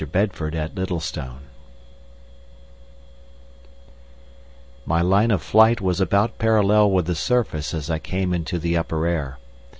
[0.11, 1.41] Bedford at Littlestone
[4.83, 8.75] My line of flight was about parallel with the surface as I came into the
[8.75, 9.37] upper air.